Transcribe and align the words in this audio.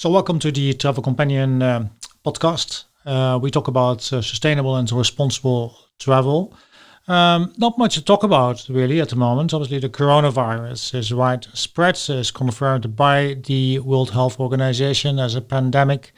So, 0.00 0.08
welcome 0.10 0.38
to 0.38 0.52
the 0.52 0.74
Travel 0.74 1.02
Companion 1.02 1.60
uh, 1.60 1.88
podcast. 2.24 2.84
Uh, 3.04 3.36
we 3.42 3.50
talk 3.50 3.66
about 3.66 4.12
uh, 4.12 4.22
sustainable 4.22 4.76
and 4.76 4.88
responsible 4.92 5.76
travel. 5.98 6.54
Um, 7.08 7.52
not 7.58 7.76
much 7.78 7.94
to 7.94 8.04
talk 8.04 8.22
about 8.22 8.64
really 8.68 9.00
at 9.00 9.08
the 9.08 9.16
moment. 9.16 9.52
Obviously, 9.52 9.80
the 9.80 9.88
coronavirus 9.88 10.94
is 10.94 11.12
widespread, 11.12 11.98
is 12.10 12.30
confirmed 12.30 12.94
by 12.94 13.38
the 13.44 13.80
World 13.80 14.12
Health 14.12 14.38
Organization 14.38 15.18
as 15.18 15.34
a 15.34 15.40
pandemic, 15.40 16.12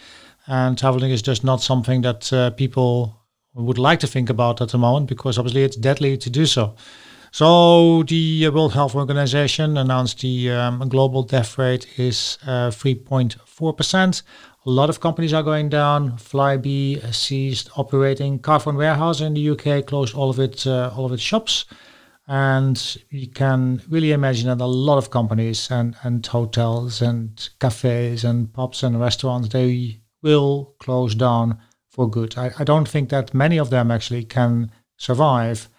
and 0.47 0.77
traveling 0.77 1.11
is 1.11 1.23
just 1.23 1.43
not 1.43 1.63
something 1.63 2.03
that 2.03 2.31
uh, 2.35 2.51
people 2.51 3.19
would 3.55 3.79
like 3.79 4.01
to 4.01 4.07
think 4.07 4.29
about 4.29 4.61
at 4.61 4.69
the 4.69 4.79
moment 4.79 5.09
because 5.09 5.39
obviously 5.39 5.63
it's 5.63 5.77
deadly 5.77 6.19
to 6.19 6.29
do 6.29 6.45
so. 6.45 6.75
So 7.33 8.03
the 8.03 8.47
uh, 8.47 8.51
World 8.51 8.73
Health 8.73 8.97
Organization 8.97 9.77
announced 9.77 10.21
the 10.21 10.51
um, 10.51 10.89
global 10.89 11.23
death 11.23 11.59
rate 11.59 11.87
is 11.99 12.39
uh, 12.45 12.71
3.4%. 12.71 14.23
A 14.67 14.71
lot 14.71 14.91
of 14.91 15.01
companies 15.01 15.33
are 15.33 15.45
going 15.45 15.69
down. 15.69 16.19
Flybe 16.19 17.15
ceased 17.15 17.71
operating. 17.77 18.41
Carphone 18.41 18.77
Warehouse 18.77 19.21
in 19.21 19.35
the 19.35 19.51
UK 19.51 19.87
closed 19.87 20.15
all 20.15 20.29
of 20.29 20.41
its 20.41 20.67
uh, 20.67 20.93
all 20.95 21.07
of 21.07 21.13
its 21.13 21.23
shops, 21.23 21.65
and 22.27 22.99
you 23.09 23.29
can 23.29 23.81
really 23.89 24.13
imagine 24.13 24.49
that 24.49 24.63
a 24.63 24.67
lot 24.67 24.99
of 24.99 25.11
companies 25.11 25.71
and 25.71 25.97
and 26.03 26.27
hotels 26.27 27.01
and 27.01 27.49
cafes 27.59 28.23
and 28.23 28.53
pubs 28.53 28.83
and 28.83 29.01
restaurants 29.01 29.49
they 29.49 30.03
will 30.23 30.75
close 30.79 31.15
down 31.15 31.59
for 31.89 32.11
good. 32.11 32.37
I, 32.37 32.51
I 32.59 32.65
don't 32.65 32.89
think 32.89 33.09
that 33.09 33.33
many 33.33 33.59
of 33.59 33.71
them 33.71 33.91
actually 33.91 34.25
can 34.25 34.71
survive 34.99 35.71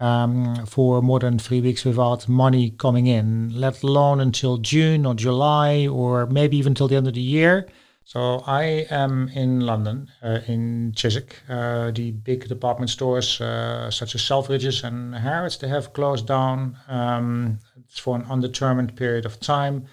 um, 0.00 0.66
for 0.66 1.02
more 1.02 1.18
than 1.20 1.38
three 1.38 1.60
weeks 1.60 1.84
without 1.84 2.28
money 2.28 2.70
coming 2.70 3.06
in, 3.06 3.50
let 3.54 3.82
alone 3.82 4.20
until 4.20 4.58
June 4.58 5.06
or 5.06 5.14
July 5.14 5.86
or 5.86 6.26
maybe 6.26 6.56
even 6.56 6.74
till 6.74 6.88
the 6.88 6.96
end 6.96 7.08
of 7.08 7.14
the 7.14 7.20
year. 7.20 7.66
So 8.04 8.44
I 8.46 8.86
am 8.90 9.28
in 9.30 9.60
London, 9.60 10.08
uh, 10.22 10.38
in 10.46 10.92
Chiswick. 10.94 11.42
Uh, 11.48 11.90
the 11.90 12.12
big 12.12 12.46
department 12.46 12.90
stores 12.90 13.40
uh, 13.40 13.90
such 13.90 14.14
as 14.14 14.22
Selfridges 14.22 14.84
and 14.84 15.12
Harrods, 15.12 15.58
they 15.58 15.66
have 15.68 15.92
closed 15.92 16.26
down 16.26 16.76
um, 16.86 17.58
for 17.88 18.14
an 18.14 18.24
undetermined 18.30 18.94
period 18.94 19.26
of 19.26 19.40
time. 19.40 19.86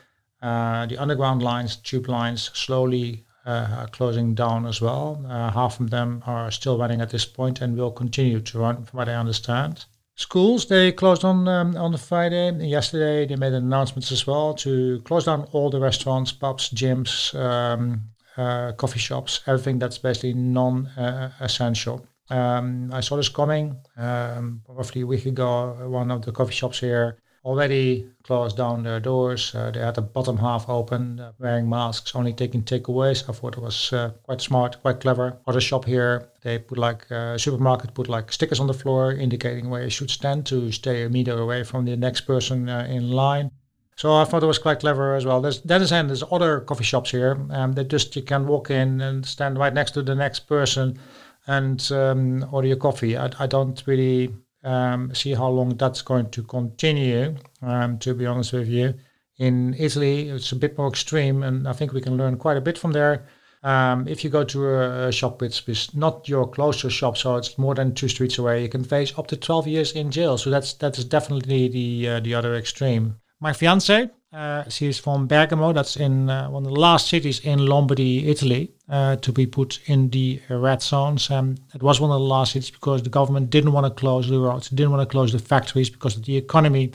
Uh, 0.44 0.86
the 0.86 0.98
underground 0.98 1.42
lines, 1.42 1.78
tube 1.78 2.08
lines, 2.08 2.52
slowly 2.54 3.26
uh, 3.46 3.88
closing 3.88 4.36
down 4.36 4.66
as 4.68 4.80
well. 4.80 5.26
Uh, 5.28 5.50
half 5.50 5.80
of 5.80 5.90
them 5.90 6.22
are 6.28 6.52
still 6.52 6.78
running 6.78 7.02
at 7.02 7.10
this 7.10 7.26
point 7.26 7.62
and 7.62 7.76
will 7.76 7.92
continue 7.92 8.40
to 8.42 8.60
run, 8.60 8.84
from 8.84 8.98
what 8.98 9.10
I 9.10 9.16
understand. 9.16 9.86
Schools 10.16 10.68
they 10.68 10.92
closed 10.92 11.26
on 11.26 11.48
um, 11.48 11.76
on 11.76 11.92
the 11.92 11.98
Friday. 11.98 12.52
Yesterday 12.68 13.26
they 13.26 13.36
made 13.36 13.54
announcements 13.54 14.12
as 14.12 14.28
well 14.28 14.54
to 14.56 15.02
close 15.06 15.26
down 15.26 15.48
all 15.52 15.72
the 15.72 15.80
restaurants, 15.80 16.32
pubs, 16.32 16.70
gyms, 16.70 17.34
um, 17.34 18.02
uh, 18.38 18.74
coffee 18.74 19.00
shops, 19.00 19.42
everything 19.48 19.80
that's 19.80 19.98
basically 19.98 20.34
non-essential. 20.34 22.06
Um, 22.30 22.92
I 22.94 23.02
saw 23.02 23.16
this 23.18 23.30
coming 23.30 23.78
um, 23.98 24.62
roughly 24.68 25.02
a 25.02 25.08
week 25.08 25.26
ago. 25.26 25.76
One 25.90 26.12
of 26.12 26.22
the 26.24 26.32
coffee 26.32 26.54
shops 26.54 26.80
here 26.80 27.18
already 27.46 28.08
closed 28.24 28.58
down 28.58 28.84
their 28.84 29.00
doors. 29.00 29.54
Uh, 29.54 29.72
they 29.72 29.80
had 29.80 29.96
the 29.96 30.02
bottom 30.02 30.38
half 30.38 30.70
open, 30.70 31.20
uh, 31.20 31.32
wearing 31.40 31.70
masks, 31.70 32.16
only 32.16 32.34
taking 32.34 32.64
takeaways. 32.64 33.28
I 33.30 33.34
thought 33.34 33.58
it 33.58 33.62
was 33.62 33.92
uh, 33.92 34.12
quite 34.24 34.42
smart, 34.42 34.82
quite 34.82 35.02
clever. 35.02 35.38
Other 35.46 35.62
shop 35.62 35.86
here, 35.86 36.30
they 36.42 36.60
put 36.60 36.78
like 36.78 37.12
uh, 37.12 37.38
supermarket 37.38 37.94
put 37.94 38.08
like 38.08 38.32
stickers 38.32 38.60
on 38.60 38.68
the 38.68 38.74
floor 38.74 39.12
indicating 39.12 39.70
where 39.70 39.84
you 39.84 39.90
should 39.90 40.10
stand 40.10 40.46
to 40.48 40.72
stay 40.72 41.04
a 41.04 41.10
meter 41.10 41.38
away 41.38 41.64
from 41.64 41.86
the 41.86 41.98
next 41.98 42.22
person 42.22 42.70
uh, 42.70 42.88
in 42.90 43.12
line. 43.12 43.52
So 43.96 44.16
I 44.16 44.24
thought 44.24 44.42
it 44.42 44.48
was 44.48 44.58
quite 44.58 44.80
clever 44.80 45.16
as 45.16 45.26
well. 45.26 45.42
There's 45.42 45.62
that 45.62 45.82
is 45.82 45.92
and 45.92 46.10
there's 46.10 46.24
other 46.32 46.62
coffee 46.62 46.84
shops 46.84 47.12
here. 47.12 47.46
Um, 47.52 47.74
that 47.74 47.90
just 47.90 48.16
you 48.16 48.24
can 48.24 48.48
walk 48.48 48.72
in 48.72 49.02
and 49.02 49.26
stand 49.26 49.58
right 49.58 49.74
next 49.74 49.92
to 49.92 50.02
the 50.02 50.16
next 50.16 50.48
person 50.48 50.98
and 51.46 51.92
um, 51.92 52.48
order 52.52 52.70
your 52.70 52.78
coffee. 52.78 53.18
I, 53.18 53.30
I 53.38 53.48
don't 53.48 53.84
really 53.86 54.34
um, 54.64 55.14
see 55.14 55.34
how 55.34 55.48
long 55.48 55.76
that's 55.76 56.02
going 56.02 56.30
to 56.32 56.44
continue. 56.44 57.36
Um, 57.62 57.98
to 58.00 58.14
be 58.14 58.26
honest 58.26 58.54
with 58.54 58.68
you, 58.68 58.94
in 59.38 59.76
Italy 59.78 60.30
it's 60.30 60.52
a 60.52 60.56
bit 60.56 60.78
more 60.78 60.88
extreme, 60.88 61.44
and 61.44 61.68
I 61.68 61.74
think 61.74 61.94
we 61.94 62.02
can 62.02 62.18
learn 62.18 62.38
quite 62.38 62.58
a 62.58 62.62
bit 62.62 62.78
from 62.78 62.92
there. 62.92 63.26
Um, 63.64 64.08
if 64.10 64.24
you 64.24 64.30
go 64.30 64.44
to 64.44 64.68
a, 64.68 65.08
a 65.08 65.12
shop 65.12 65.40
which 65.40 65.68
is 65.70 65.96
not 65.96 66.28
your 66.28 66.48
closest 66.48 66.96
shop, 66.96 67.18
so 67.18 67.38
it's 67.38 67.58
more 67.58 67.74
than 67.74 67.94
two 67.94 68.10
streets 68.10 68.38
away, 68.38 68.62
you 68.62 68.70
can 68.70 68.84
face 68.84 69.18
up 69.18 69.28
to 69.28 69.38
12 69.38 69.68
years 69.68 69.92
in 69.94 70.12
jail. 70.12 70.38
So 70.38 70.50
that's 70.50 70.74
that 70.76 70.98
is 70.98 71.06
definitely 71.06 71.70
the 71.70 72.10
uh, 72.10 72.20
the 72.20 72.34
other 72.34 72.56
extreme. 72.56 73.16
My 73.40 73.54
fiance, 73.54 74.10
uh, 74.34 74.68
she 74.68 74.88
is 74.88 74.98
from 74.98 75.28
Bergamo. 75.28 75.74
That's 75.74 75.96
in 75.96 76.30
uh, 76.30 76.50
one 76.50 76.66
of 76.66 76.74
the 76.74 76.80
last 76.80 77.08
cities 77.08 77.40
in 77.42 77.66
Lombardy, 77.66 78.30
Italy, 78.30 78.72
uh, 78.90 79.16
to 79.18 79.32
be 79.32 79.46
put 79.46 79.80
in 79.86 80.10
the 80.10 80.42
red 80.50 80.82
zones. 80.82 81.30
Um, 81.30 81.56
it 81.76 81.84
was 81.84 82.02
one 82.02 82.10
of 82.10 82.20
the 82.20 82.26
last 82.26 82.54
cities 82.54 82.72
because 82.72 83.04
the 83.04 83.10
government 83.10 83.52
didn't 83.52 83.74
want 83.74 83.86
to 83.86 83.92
close 83.92 84.28
the 84.28 84.40
roads, 84.40 84.70
didn't 84.70 84.92
want 84.92 85.08
to 85.08 85.12
close 85.12 85.32
the 85.32 85.40
factories 85.40 85.90
because 85.90 86.18
of 86.18 86.26
the 86.26 86.36
economy. 86.36 86.92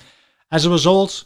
As 0.50 0.66
a 0.66 0.70
result, 0.70 1.24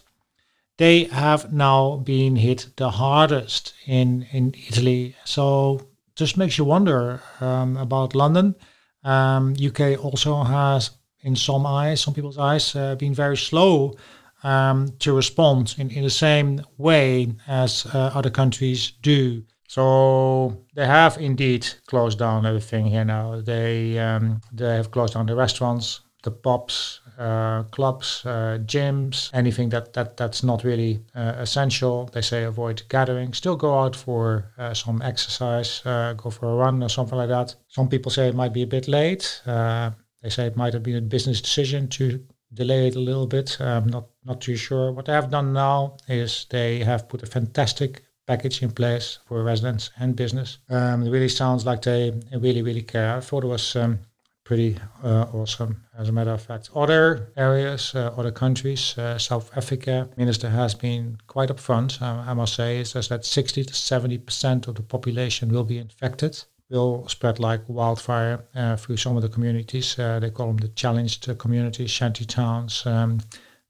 they 0.76 1.04
have 1.04 1.52
now 1.52 1.96
been 1.96 2.36
hit 2.36 2.68
the 2.76 2.90
hardest 2.90 3.72
in 3.86 4.26
in 4.32 4.54
Italy. 4.68 5.16
So 5.24 5.80
just 6.14 6.36
makes 6.36 6.58
you 6.58 6.64
wonder 6.64 7.22
um, 7.40 7.76
about 7.78 8.14
London. 8.14 8.54
Um, 9.02 9.54
UK 9.54 10.04
also 10.04 10.42
has, 10.42 10.90
in 11.22 11.36
some 11.36 11.66
eyes, 11.66 12.00
some 12.00 12.14
people's 12.14 12.38
eyes, 12.38 12.76
uh, 12.76 12.94
been 12.96 13.14
very 13.14 13.36
slow 13.36 13.96
um, 14.42 14.88
to 14.98 15.14
respond 15.14 15.74
in, 15.78 15.90
in 15.90 16.02
the 16.02 16.10
same 16.10 16.60
way 16.78 17.34
as 17.46 17.86
uh, 17.86 18.10
other 18.14 18.30
countries 18.30 18.92
do. 19.02 19.42
So 19.68 20.64
they 20.74 20.86
have 20.86 21.16
indeed 21.18 21.66
closed 21.86 22.18
down 22.18 22.44
everything 22.44 22.86
here 22.86 23.04
now. 23.04 23.40
They 23.40 23.98
um, 23.98 24.42
they 24.52 24.76
have 24.76 24.90
closed 24.90 25.14
down 25.14 25.26
the 25.26 25.34
restaurants, 25.34 26.00
the 26.22 26.30
pubs, 26.30 27.00
uh, 27.18 27.62
clubs, 27.70 28.22
uh, 28.26 28.58
gyms, 28.66 29.30
anything 29.32 29.68
that, 29.70 29.92
that 29.92 30.16
that's 30.16 30.42
not 30.42 30.64
really 30.64 31.00
uh, 31.14 31.34
essential. 31.38 32.10
They 32.12 32.20
say 32.20 32.44
avoid 32.44 32.82
gatherings. 32.88 33.38
Still 33.38 33.56
go 33.56 33.78
out 33.78 33.96
for 33.96 34.52
uh, 34.58 34.74
some 34.74 35.00
exercise, 35.02 35.82
uh, 35.84 36.14
go 36.14 36.30
for 36.30 36.50
a 36.50 36.54
run 36.54 36.82
or 36.82 36.88
something 36.88 37.18
like 37.18 37.28
that. 37.28 37.54
Some 37.68 37.88
people 37.88 38.10
say 38.10 38.28
it 38.28 38.34
might 38.34 38.52
be 38.52 38.62
a 38.62 38.66
bit 38.66 38.88
late. 38.88 39.42
Uh, 39.46 39.90
they 40.22 40.30
say 40.30 40.46
it 40.46 40.56
might 40.56 40.74
have 40.74 40.82
been 40.82 40.96
a 40.96 41.00
business 41.00 41.40
decision 41.40 41.88
to 41.88 42.24
delay 42.54 42.88
it 42.88 42.96
a 42.96 43.00
little 43.00 43.26
bit. 43.26 43.56
Not 43.58 44.06
not 44.24 44.40
too 44.40 44.56
sure. 44.56 44.92
What 44.92 45.06
they 45.06 45.12
have 45.12 45.30
done 45.30 45.52
now 45.52 45.96
is 46.08 46.46
they 46.50 46.80
have 46.80 47.08
put 47.08 47.22
a 47.22 47.26
fantastic 47.26 48.04
package 48.26 48.62
in 48.62 48.70
place 48.70 49.18
for 49.26 49.42
residents 49.42 49.90
and 49.98 50.14
business. 50.16 50.58
Um, 50.68 51.02
it 51.02 51.10
really 51.10 51.28
sounds 51.28 51.66
like 51.66 51.82
they 51.82 52.12
really 52.32 52.62
really 52.62 52.82
care. 52.82 53.16
I 53.16 53.20
thought 53.20 53.44
it 53.44 53.48
was 53.48 53.76
um, 53.76 53.98
pretty 54.44 54.78
uh, 55.02 55.26
awesome. 55.32 55.82
As 55.98 56.08
a 56.08 56.12
matter 56.12 56.32
of 56.32 56.42
fact, 56.42 56.70
other 56.74 57.32
areas, 57.36 57.94
uh, 57.94 58.12
other 58.16 58.32
countries, 58.32 58.96
uh, 58.98 59.18
South 59.18 59.50
Africa, 59.56 60.08
minister 60.16 60.50
has 60.50 60.74
been 60.74 61.18
quite 61.26 61.48
upfront. 61.48 62.00
Uh, 62.00 62.22
I 62.30 62.34
must 62.34 62.54
say, 62.54 62.84
says 62.84 63.08
that 63.08 63.24
60 63.24 63.64
to 63.64 63.74
70 63.74 64.18
percent 64.18 64.68
of 64.68 64.76
the 64.76 64.82
population 64.82 65.50
will 65.50 65.64
be 65.64 65.78
infected 65.78 66.44
will 66.72 67.06
spread 67.06 67.38
like 67.38 67.60
wildfire 67.68 68.44
uh, 68.54 68.76
through 68.76 68.96
some 68.96 69.16
of 69.16 69.22
the 69.22 69.28
communities. 69.28 69.98
Uh, 69.98 70.18
they 70.18 70.30
call 70.30 70.46
them 70.46 70.56
the 70.56 70.68
challenged 70.68 71.38
communities, 71.38 71.90
shanty 71.90 72.24
towns. 72.24 72.86
Um, 72.86 73.20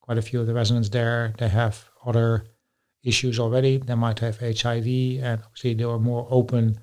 quite 0.03 0.19
a 0.19 0.23
few 0.23 0.41
of 0.41 0.47
the 0.47 0.55
residents 0.55 0.91
there, 0.91 1.33
they 1.39 1.49
have 1.49 1.89
other 2.05 2.45
issues 3.03 3.39
already. 3.39 3.79
They 3.79 3.95
might 3.95 4.19
have 4.21 4.39
HIV, 4.39 4.87
and 5.23 5.43
obviously 5.43 5.75
they 5.75 5.85
are 5.85 5.99
more 5.99 6.27
open 6.31 6.79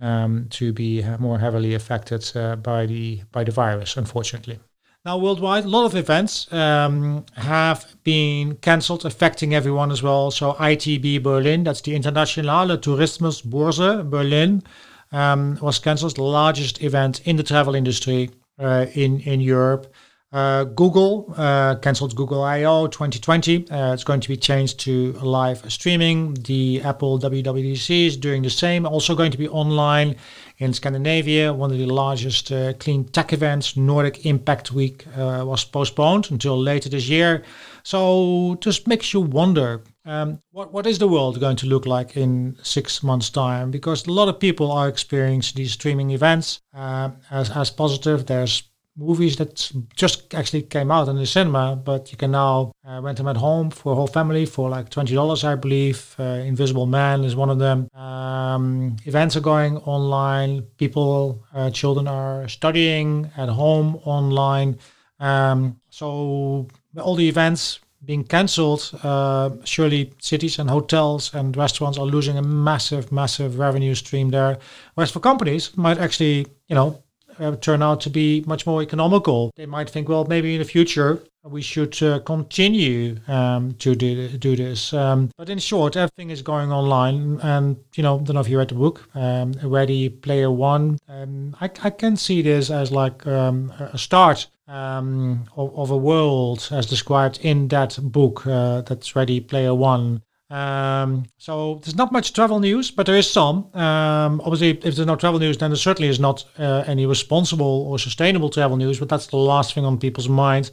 um, 0.00 0.46
to 0.50 0.72
be 0.72 1.04
more 1.18 1.38
heavily 1.38 1.74
affected 1.74 2.30
uh, 2.36 2.56
by 2.56 2.86
the 2.86 3.22
by 3.30 3.44
the 3.44 3.52
virus, 3.52 3.96
unfortunately. 3.96 4.58
Now, 5.04 5.18
worldwide, 5.18 5.64
a 5.64 5.68
lot 5.68 5.84
of 5.84 5.96
events 5.96 6.52
um, 6.52 7.26
have 7.34 7.96
been 8.04 8.54
cancelled, 8.56 9.04
affecting 9.04 9.52
everyone 9.52 9.90
as 9.90 10.00
well. 10.00 10.30
So, 10.30 10.52
ITB 10.52 11.24
Berlin, 11.24 11.64
that's 11.64 11.80
the 11.80 11.96
Internationale 11.96 12.78
Tourismus 12.78 13.42
Tourismusbörse 13.42 14.08
Berlin, 14.08 14.62
um, 15.10 15.58
was 15.60 15.80
cancelled, 15.80 16.14
the 16.14 16.22
largest 16.22 16.82
event 16.82 17.20
in 17.24 17.34
the 17.36 17.42
travel 17.42 17.74
industry 17.74 18.30
uh, 18.60 18.86
in 18.94 19.20
in 19.20 19.40
Europe. 19.40 19.92
Uh, 20.32 20.64
Google 20.64 21.32
uh, 21.36 21.74
cancelled 21.76 22.16
Google 22.16 22.42
I/O 22.42 22.86
2020. 22.86 23.68
Uh, 23.70 23.92
it's 23.92 24.02
going 24.02 24.20
to 24.20 24.28
be 24.28 24.36
changed 24.36 24.80
to 24.80 25.12
live 25.20 25.70
streaming. 25.70 26.32
The 26.34 26.80
Apple 26.82 27.18
WWDC 27.18 28.06
is 28.06 28.16
doing 28.16 28.42
the 28.42 28.48
same. 28.48 28.86
Also 28.86 29.14
going 29.14 29.30
to 29.30 29.36
be 29.36 29.48
online 29.48 30.16
in 30.56 30.72
Scandinavia. 30.72 31.52
One 31.52 31.70
of 31.70 31.76
the 31.76 31.84
largest 31.84 32.50
uh, 32.50 32.72
clean 32.74 33.04
tech 33.04 33.34
events, 33.34 33.76
Nordic 33.76 34.24
Impact 34.24 34.72
Week, 34.72 35.06
uh, 35.18 35.44
was 35.46 35.64
postponed 35.64 36.30
until 36.30 36.58
later 36.58 36.88
this 36.88 37.08
year. 37.10 37.42
So 37.82 38.56
just 38.60 38.88
makes 38.88 39.12
you 39.12 39.20
wonder 39.20 39.82
um, 40.06 40.40
what 40.50 40.72
what 40.72 40.86
is 40.86 40.98
the 40.98 41.08
world 41.08 41.40
going 41.40 41.56
to 41.56 41.66
look 41.66 41.84
like 41.84 42.16
in 42.16 42.56
six 42.62 43.02
months' 43.02 43.28
time? 43.28 43.70
Because 43.70 44.06
a 44.06 44.12
lot 44.12 44.28
of 44.28 44.40
people 44.40 44.72
are 44.72 44.88
experiencing 44.88 45.56
these 45.56 45.72
streaming 45.72 46.10
events 46.10 46.62
uh, 46.74 47.10
as 47.30 47.50
as 47.50 47.70
positive. 47.70 48.24
There's 48.24 48.62
movies 48.96 49.36
that 49.36 49.72
just 49.96 50.34
actually 50.34 50.62
came 50.62 50.90
out 50.90 51.08
in 51.08 51.16
the 51.16 51.26
cinema, 51.26 51.76
but 51.76 52.10
you 52.12 52.18
can 52.18 52.32
now 52.32 52.72
uh, 52.86 53.00
rent 53.02 53.18
them 53.18 53.28
at 53.28 53.36
home 53.36 53.70
for 53.70 53.92
a 53.92 53.94
whole 53.94 54.06
family 54.06 54.46
for 54.46 54.68
like 54.68 54.88
twenty 54.90 55.14
dollars, 55.14 55.44
I 55.44 55.54
believe. 55.54 56.14
Uh, 56.18 56.22
Invisible 56.44 56.86
Man 56.86 57.24
is 57.24 57.34
one 57.34 57.50
of 57.50 57.58
them. 57.58 57.88
Um, 57.94 58.96
events 59.04 59.36
are 59.36 59.40
going 59.40 59.78
online. 59.78 60.62
People, 60.76 61.44
uh, 61.54 61.70
children 61.70 62.06
are 62.06 62.48
studying 62.48 63.30
at 63.36 63.48
home 63.48 63.96
online. 64.04 64.78
Um, 65.20 65.80
so 65.88 66.68
all 67.00 67.14
the 67.16 67.28
events 67.28 67.80
being 68.04 68.24
cancelled, 68.24 68.90
uh, 69.04 69.50
surely 69.64 70.12
cities 70.20 70.58
and 70.58 70.68
hotels 70.68 71.32
and 71.34 71.56
restaurants 71.56 71.98
are 71.98 72.04
losing 72.04 72.36
a 72.36 72.42
massive, 72.42 73.12
massive 73.12 73.58
revenue 73.58 73.94
stream 73.94 74.30
there. 74.30 74.58
Whereas 74.94 75.12
for 75.12 75.20
companies, 75.20 75.76
might 75.76 75.98
actually, 75.98 76.46
you 76.66 76.74
know, 76.74 77.01
uh, 77.38 77.56
turn 77.56 77.82
out 77.82 78.00
to 78.02 78.10
be 78.10 78.42
much 78.46 78.66
more 78.66 78.82
economical. 78.82 79.52
They 79.56 79.66
might 79.66 79.90
think, 79.90 80.08
well, 80.08 80.24
maybe 80.24 80.54
in 80.54 80.60
the 80.60 80.64
future 80.64 81.22
we 81.44 81.60
should 81.60 82.00
uh, 82.02 82.20
continue 82.20 83.16
um, 83.26 83.74
to 83.74 83.94
do, 83.94 84.28
do 84.28 84.54
this. 84.54 84.92
Um, 84.92 85.30
but 85.36 85.50
in 85.50 85.58
short, 85.58 85.96
everything 85.96 86.30
is 86.30 86.40
going 86.40 86.70
online. 86.70 87.40
And, 87.42 87.76
you 87.94 88.02
know, 88.02 88.20
I 88.20 88.22
don't 88.22 88.34
know 88.34 88.40
if 88.40 88.48
you 88.48 88.58
read 88.58 88.68
the 88.68 88.76
book, 88.76 89.08
um, 89.14 89.52
Ready 89.62 90.08
Player 90.08 90.50
One. 90.50 90.98
Um, 91.08 91.56
I, 91.60 91.70
I, 91.82 91.90
can 91.90 92.16
see 92.16 92.42
this 92.42 92.70
as 92.70 92.92
like 92.92 93.26
um, 93.26 93.72
a 93.78 93.98
start 93.98 94.46
um, 94.68 95.44
of, 95.56 95.76
of, 95.76 95.90
a 95.90 95.96
world 95.96 96.68
as 96.70 96.86
described 96.86 97.40
in 97.42 97.68
that 97.68 97.98
book 98.00 98.46
uh, 98.46 98.82
that's 98.82 99.16
Ready 99.16 99.40
Player 99.40 99.74
One. 99.74 100.22
Um, 100.52 101.24
so 101.38 101.80
there's 101.82 101.96
not 101.96 102.12
much 102.12 102.34
travel 102.34 102.60
news, 102.60 102.90
but 102.90 103.06
there 103.06 103.16
is 103.16 103.30
some. 103.30 103.74
Um, 103.74 104.40
obviously, 104.44 104.70
if 104.70 104.94
there's 104.94 105.06
no 105.06 105.16
travel 105.16 105.40
news, 105.40 105.56
then 105.56 105.70
there 105.70 105.78
certainly 105.78 106.08
is 106.08 106.20
not 106.20 106.44
uh, 106.58 106.84
any 106.86 107.06
responsible 107.06 107.86
or 107.88 107.98
sustainable 107.98 108.50
travel 108.50 108.76
news. 108.76 108.98
But 108.98 109.08
that's 109.08 109.28
the 109.28 109.38
last 109.38 109.72
thing 109.72 109.86
on 109.86 109.98
people's 109.98 110.28
minds. 110.28 110.70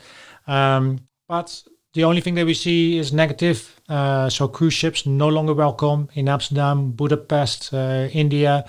Um, 0.48 1.00
but 1.30 1.64
the 1.94 2.04
only 2.04 2.20
thing 2.20 2.36
that 2.36 2.46
we 2.46 2.54
see 2.54 2.98
is 2.98 3.14
negative. 3.14 3.80
Uh, 3.88 4.30
so 4.30 4.50
cruise 4.50 4.74
ships 4.74 5.06
no 5.06 5.30
longer 5.30 5.54
welcome 5.54 6.10
in 6.14 6.28
Amsterdam, 6.28 6.92
Budapest, 6.92 7.74
uh, 7.74 8.10
India. 8.12 8.66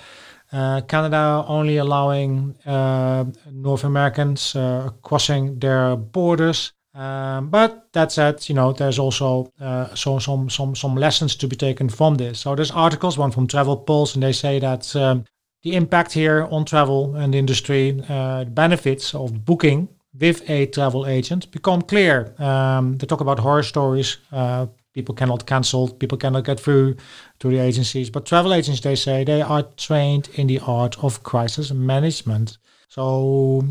Uh, 0.53 0.81
Canada 0.81 1.43
only 1.47 1.77
allowing 1.77 2.55
uh, 2.65 3.25
North 3.51 3.83
Americans 3.83 4.55
uh, 4.55 4.89
crossing 5.01 5.59
their 5.59 5.95
borders. 5.97 6.71
Um, 6.93 7.49
but 7.49 7.87
that 7.93 8.11
said, 8.11 8.47
you 8.49 8.55
know, 8.55 8.73
there's 8.73 8.99
also 8.99 9.51
uh, 9.61 9.93
so, 9.95 10.19
some 10.19 10.49
some 10.49 10.75
some 10.75 10.95
lessons 10.95 11.35
to 11.37 11.47
be 11.47 11.55
taken 11.55 11.89
from 11.89 12.15
this. 12.15 12.39
So 12.39 12.55
there's 12.55 12.71
articles, 12.71 13.17
one 13.17 13.31
from 13.31 13.47
Travel 13.47 13.77
Pulse, 13.77 14.15
and 14.15 14.23
they 14.23 14.33
say 14.33 14.59
that 14.59 14.93
um, 14.95 15.23
the 15.63 15.75
impact 15.75 16.11
here 16.11 16.47
on 16.51 16.65
travel 16.65 17.15
and 17.15 17.33
industry, 17.33 18.01
uh, 18.09 18.43
the 18.43 18.49
benefits 18.49 19.15
of 19.15 19.45
booking 19.45 19.87
with 20.19 20.49
a 20.49 20.65
travel 20.67 21.07
agent 21.07 21.49
become 21.51 21.81
clear. 21.81 22.33
Um, 22.39 22.97
they 22.97 23.07
talk 23.07 23.21
about 23.21 23.39
horror 23.39 23.63
stories. 23.63 24.17
Uh, 24.31 24.67
people 24.93 25.15
cannot 25.15 25.45
cancel. 25.45 25.89
People 25.89 26.17
cannot 26.17 26.43
get 26.43 26.59
through 26.59 26.95
to 27.39 27.49
the 27.49 27.59
agencies. 27.59 28.09
But 28.09 28.25
travel 28.25 28.53
agents, 28.53 28.81
they 28.81 28.95
say, 28.95 29.23
they 29.23 29.41
are 29.41 29.63
trained 29.77 30.29
in 30.33 30.47
the 30.47 30.59
art 30.59 31.01
of 31.03 31.23
crisis 31.23 31.71
management. 31.71 32.57
So 32.89 33.63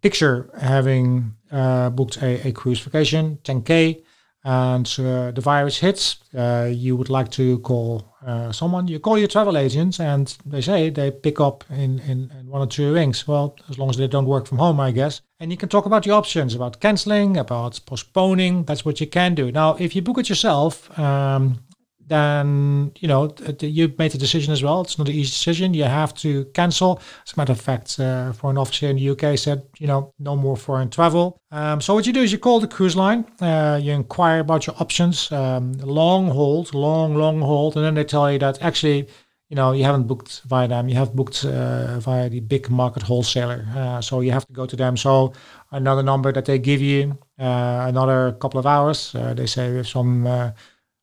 picture 0.00 0.50
having 0.60 1.34
uh, 1.50 1.90
booked 1.90 2.22
a, 2.22 2.48
a, 2.48 2.52
cruise 2.52 2.80
vacation, 2.80 3.38
10K, 3.44 4.02
and 4.44 4.86
uh, 4.98 5.30
the 5.30 5.40
virus 5.40 5.78
hits, 5.78 6.16
uh, 6.36 6.68
you 6.70 6.96
would 6.96 7.08
like 7.08 7.30
to 7.30 7.58
call 7.60 8.12
uh, 8.26 8.50
someone, 8.50 8.88
you 8.88 8.98
call 8.98 9.16
your 9.16 9.28
travel 9.28 9.56
agent, 9.56 10.00
and 10.00 10.36
they 10.44 10.60
say 10.60 10.90
they 10.90 11.12
pick 11.12 11.40
up 11.40 11.64
in, 11.70 12.00
in, 12.00 12.32
in, 12.38 12.48
one 12.48 12.60
or 12.60 12.66
two 12.66 12.92
rings. 12.92 13.26
Well, 13.28 13.56
as 13.68 13.78
long 13.78 13.90
as 13.90 13.96
they 13.96 14.08
don't 14.08 14.26
work 14.26 14.46
from 14.46 14.58
home, 14.58 14.80
I 14.80 14.90
guess. 14.90 15.20
And 15.38 15.52
you 15.52 15.56
can 15.56 15.68
talk 15.68 15.86
about 15.86 16.02
the 16.02 16.10
options, 16.10 16.54
about 16.54 16.80
canceling, 16.80 17.36
about 17.36 17.78
postponing. 17.86 18.64
That's 18.64 18.84
what 18.84 19.00
you 19.00 19.06
can 19.06 19.34
do. 19.36 19.52
Now, 19.52 19.76
if 19.76 19.94
you 19.94 20.02
book 20.02 20.18
it 20.18 20.28
yourself, 20.28 20.96
um, 20.98 21.60
then 22.08 22.92
you 22.98 23.08
know 23.08 23.34
you 23.60 23.92
made 23.98 24.12
the 24.12 24.18
decision 24.18 24.52
as 24.52 24.62
well. 24.62 24.80
It's 24.82 24.98
not 24.98 25.08
an 25.08 25.14
easy 25.14 25.30
decision. 25.30 25.74
You 25.74 25.84
have 25.84 26.14
to 26.16 26.44
cancel. 26.46 27.00
As 27.26 27.32
a 27.32 27.40
matter 27.40 27.52
of 27.52 27.60
fact, 27.60 27.98
uh, 27.98 28.32
foreign 28.32 28.58
officer 28.58 28.88
in 28.88 28.96
the 28.96 29.10
UK 29.10 29.38
said, 29.38 29.62
you 29.78 29.86
know, 29.86 30.12
no 30.18 30.36
more 30.36 30.56
foreign 30.56 30.90
travel. 30.90 31.38
Um, 31.50 31.80
so 31.80 31.94
what 31.94 32.06
you 32.06 32.12
do 32.12 32.22
is 32.22 32.32
you 32.32 32.38
call 32.38 32.60
the 32.60 32.68
cruise 32.68 32.96
line. 32.96 33.24
Uh, 33.40 33.78
you 33.82 33.92
inquire 33.92 34.40
about 34.40 34.66
your 34.66 34.76
options, 34.78 35.30
um, 35.32 35.72
long 35.74 36.28
hold, 36.28 36.74
long 36.74 37.14
long 37.14 37.40
hold, 37.40 37.76
and 37.76 37.84
then 37.84 37.94
they 37.94 38.04
tell 38.04 38.30
you 38.30 38.38
that 38.38 38.62
actually. 38.62 39.08
You 39.48 39.56
know, 39.56 39.72
you 39.72 39.84
haven't 39.84 40.04
booked 40.04 40.40
via 40.46 40.66
them. 40.66 40.88
You 40.88 40.94
have 40.94 41.12
booked 41.12 41.44
uh, 41.44 42.00
via 42.00 42.30
the 42.30 42.40
big 42.40 42.70
market 42.70 43.02
wholesaler. 43.02 43.66
Uh, 43.76 44.00
so 44.00 44.22
you 44.22 44.32
have 44.32 44.46
to 44.46 44.52
go 44.54 44.64
to 44.64 44.76
them. 44.76 44.96
So 44.96 45.34
another 45.70 46.02
number 46.02 46.32
that 46.32 46.46
they 46.46 46.58
give 46.58 46.80
you, 46.80 47.18
uh, 47.38 47.84
another 47.86 48.32
couple 48.40 48.58
of 48.58 48.64
hours. 48.64 49.14
Uh, 49.14 49.34
they 49.34 49.44
say 49.44 49.70
with 49.70 49.86
some 49.86 50.26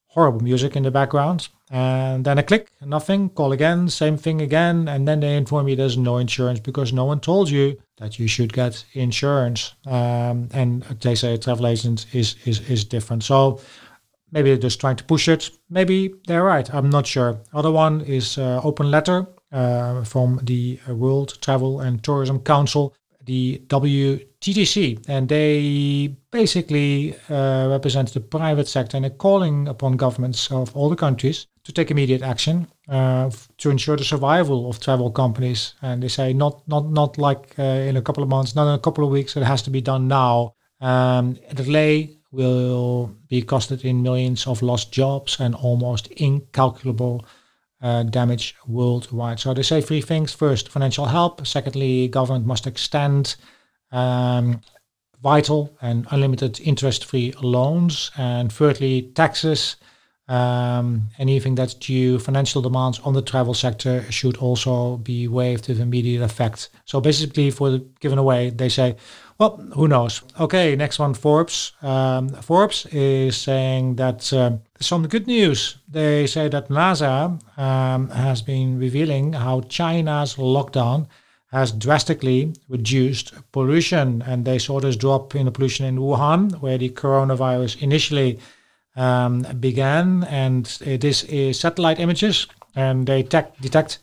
horrible 0.10 0.42
music 0.42 0.76
in 0.76 0.84
the 0.84 0.92
background. 0.92 1.50
And 1.72 2.26
then 2.26 2.40
I 2.40 2.42
click, 2.42 2.72
nothing, 2.82 3.30
call 3.30 3.52
again, 3.52 3.90
same 3.90 4.18
thing 4.18 4.42
again. 4.42 4.88
And 4.88 5.08
then 5.08 5.20
they 5.20 5.38
inform 5.38 5.68
you 5.68 5.76
there's 5.76 5.98
no 5.98 6.18
insurance 6.18 6.60
because 6.60 6.92
no 6.92 7.06
one 7.06 7.20
told 7.20 7.50
you 7.50 7.78
that 7.98 8.18
you 8.18 8.28
should 8.28 8.52
get 8.52 8.84
insurance. 8.94 9.76
Um, 9.86 10.50
and 10.52 10.82
they 11.02 11.16
say 11.16 11.36
a 11.36 11.38
travel 11.38 11.68
agent 11.68 12.08
is, 12.12 12.36
is, 12.46 12.68
is 12.70 12.84
different. 12.84 13.24
So 13.24 13.62
maybe 14.32 14.50
they're 14.50 14.58
just 14.58 14.80
trying 14.80 14.96
to 14.96 15.04
push 15.04 15.28
it. 15.28 15.52
Maybe 15.70 16.14
they're 16.26 16.44
right. 16.44 16.74
I'm 16.74 16.90
not 16.90 17.06
sure. 17.06 17.40
Other 17.54 17.72
one 17.72 18.02
is 18.02 18.40
uh, 18.40 18.62
open 18.64 18.90
letter 18.90 19.28
uh, 19.52 20.04
from 20.04 20.40
the 20.44 20.80
World 20.88 21.38
Travel 21.42 21.82
and 21.82 22.04
Tourism 22.04 22.40
Council 22.40 22.96
the 23.30 23.62
WTTC, 23.68 25.08
and 25.08 25.30
they 25.30 26.16
basically 26.32 27.16
uh, 27.30 27.68
represent 27.70 28.12
the 28.12 28.20
private 28.20 28.68
sector 28.68 28.98
and 28.98 29.04
they're 29.04 29.24
calling 29.28 29.68
upon 29.68 29.98
governments 29.98 30.52
of 30.52 30.76
all 30.76 30.90
the 30.90 30.96
countries 30.96 31.46
to 31.64 31.72
take 31.72 31.92
immediate 31.92 32.24
action 32.24 32.68
uh, 32.88 33.30
to 33.60 33.70
ensure 33.70 33.96
the 33.96 34.04
survival 34.04 34.68
of 34.68 34.80
travel 34.80 35.12
companies. 35.12 35.76
And 35.84 36.02
they 36.02 36.08
say 36.08 36.34
not 36.34 36.68
not 36.68 36.90
not 36.90 37.18
like 37.20 37.44
uh, 37.60 37.90
in 37.90 37.98
a 37.98 38.02
couple 38.02 38.24
of 38.24 38.30
months, 38.30 38.56
not 38.56 38.68
in 38.68 38.74
a 38.74 38.86
couple 38.86 39.04
of 39.04 39.12
weeks. 39.12 39.38
It 39.38 39.44
has 39.44 39.62
to 39.64 39.70
be 39.70 39.82
done 39.82 40.08
now. 40.08 40.56
Um, 40.82 41.38
delay 41.54 42.18
will 42.32 43.16
be 43.28 43.44
costed 43.44 43.84
in 43.84 44.02
millions 44.02 44.48
of 44.48 44.62
lost 44.62 44.92
jobs 44.92 45.40
and 45.40 45.54
almost 45.56 46.08
incalculable 46.08 47.26
uh, 47.82 48.04
damage 48.04 48.56
worldwide. 48.68 49.40
So 49.40 49.54
they 49.54 49.64
say 49.64 49.82
three 49.82 50.02
things. 50.02 50.34
First, 50.34 50.70
financial 50.70 51.06
help. 51.06 51.46
Secondly, 51.46 52.08
government 52.08 52.46
must 52.46 52.68
extend 52.68 53.36
um, 53.92 54.62
vital 55.22 55.76
and 55.82 56.06
unlimited 56.12 56.60
interest-free 56.60 57.34
loans. 57.42 58.12
And 58.18 58.52
thirdly, 58.52 59.12
taxes. 59.16 59.78
Um, 60.28 61.10
anything 61.18 61.56
that's 61.56 61.74
due 61.74 62.20
financial 62.20 62.62
demands 62.62 63.00
on 63.00 63.14
the 63.14 63.22
travel 63.22 63.56
sector 63.56 64.04
should 64.12 64.38
also 64.38 64.98
be 64.98 65.28
waived 65.28 65.68
with 65.68 65.80
immediate 65.80 66.22
effect. 66.22 66.70
So 66.86 67.02
basically, 67.02 67.50
for 67.50 67.72
the 67.72 67.80
given 68.00 68.20
away, 68.20 68.52
they 68.52 68.70
say, 68.70 68.96
well, 69.40 69.56
who 69.74 69.88
knows? 69.88 70.22
Okay, 70.38 70.76
next 70.76 71.00
one, 71.00 71.14
Forbes. 71.14 71.72
Um, 71.82 72.28
Forbes 72.28 72.86
is 72.88 73.38
saying 73.38 73.96
that 73.96 74.32
um, 74.34 74.60
some 74.82 75.08
good 75.08 75.28
news. 75.28 75.78
They 75.88 76.28
say 76.28 76.50
that 76.50 76.68
NASA 76.68 77.40
um, 77.58 78.10
has 78.10 78.42
been 78.42 78.78
revealing 78.78 79.32
how 79.32 79.62
China's 79.62 80.36
lockdown 80.36 81.08
has 81.54 81.72
drastically 81.72 82.54
reduced 82.68 83.34
pollution, 83.54 84.22
and 84.24 84.44
they 84.44 84.60
saw 84.60 84.82
this 84.82 84.98
drop 84.98 85.34
in 85.36 85.46
the 85.46 85.52
pollution 85.52 85.86
in 85.86 85.98
Wuhan, 85.98 86.60
where 86.62 86.78
the 86.78 86.90
coronavirus 86.90 87.82
initially 87.82 88.40
um, 88.98 89.44
began. 89.60 90.26
And 90.26 90.66
this 90.66 91.24
is 91.24 91.58
satellite 91.58 92.00
images, 92.00 92.46
and 92.76 93.08
they 93.08 93.24
detect 93.24 94.00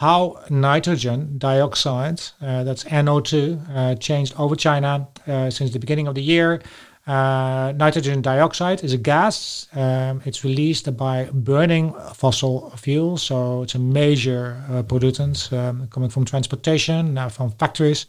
how 0.00 0.42
nitrogen 0.48 1.36
dioxide, 1.36 2.22
uh, 2.40 2.64
that's 2.64 2.84
NO2, 2.84 3.34
uh, 3.76 3.94
changed 3.96 4.32
over 4.38 4.56
China 4.56 5.06
uh, 5.26 5.50
since 5.50 5.72
the 5.74 5.78
beginning 5.78 6.06
of 6.06 6.14
the 6.14 6.22
year. 6.22 6.62
Uh, 7.06 7.74
nitrogen 7.76 8.22
dioxide 8.22 8.82
is 8.82 8.94
a 8.94 8.96
gas. 8.96 9.68
Um, 9.74 10.22
it's 10.24 10.42
released 10.42 10.96
by 10.96 11.28
burning 11.34 11.92
fossil 12.14 12.70
fuels, 12.78 13.22
so 13.22 13.62
it's 13.64 13.74
a 13.74 13.78
major 13.78 14.62
pollutant 14.88 15.52
um, 15.52 15.86
coming 15.88 16.08
from 16.08 16.24
transportation, 16.24 17.18
from 17.28 17.50
factories, 17.50 18.06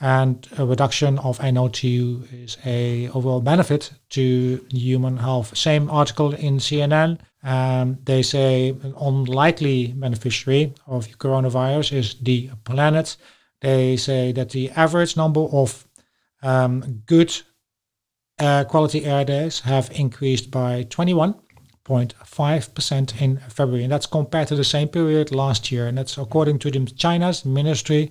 and 0.00 0.48
a 0.56 0.64
reduction 0.64 1.18
of 1.18 1.38
NO2 1.40 2.44
is 2.44 2.56
a 2.64 3.10
overall 3.10 3.42
benefit 3.42 3.92
to 4.10 4.64
human 4.70 5.18
health. 5.18 5.54
Same 5.54 5.90
article 5.90 6.32
in 6.32 6.56
CNN 6.56 7.18
um, 7.44 7.98
they 8.04 8.22
say 8.22 8.70
an 8.70 8.94
unlikely 8.98 9.88
beneficiary 9.88 10.72
of 10.86 11.06
coronavirus 11.18 11.92
is 11.92 12.14
the 12.14 12.48
planet. 12.64 13.18
They 13.60 13.98
say 13.98 14.32
that 14.32 14.48
the 14.50 14.70
average 14.70 15.16
number 15.16 15.40
of 15.40 15.86
um, 16.42 17.02
good 17.06 17.36
uh, 18.38 18.64
quality 18.64 19.04
air 19.04 19.26
days 19.26 19.60
have 19.60 19.90
increased 19.92 20.50
by 20.50 20.84
21.5% 20.84 23.20
in 23.20 23.36
February. 23.48 23.84
And 23.84 23.92
that's 23.92 24.06
compared 24.06 24.48
to 24.48 24.56
the 24.56 24.64
same 24.64 24.88
period 24.88 25.30
last 25.30 25.70
year. 25.70 25.86
And 25.86 25.98
that's 25.98 26.16
according 26.16 26.60
to 26.60 26.70
the 26.70 26.86
China's 26.86 27.44
Ministry 27.44 28.10